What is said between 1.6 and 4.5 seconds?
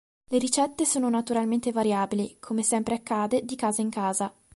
variabili, come sempre accade di "casa in casa".